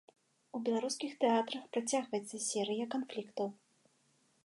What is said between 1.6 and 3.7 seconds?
працягваецца серыя канфліктаў.